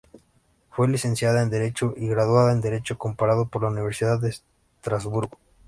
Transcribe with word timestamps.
Fue 0.71 0.87
licenciada 0.89 1.43
en 1.43 1.51
Derecho 1.51 1.93
y 1.95 2.07
graduada 2.07 2.53
en 2.53 2.61
Derecho 2.61 2.97
Comparado 2.97 3.47
por 3.49 3.61
la 3.61 3.69
Universidad 3.69 4.19
de 4.19 4.29
Estrasburgo. 4.79 5.37